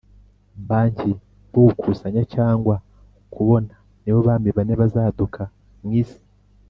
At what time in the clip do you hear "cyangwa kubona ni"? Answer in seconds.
2.33-4.09